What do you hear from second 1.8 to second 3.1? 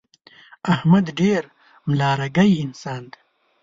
ملا رګی انسان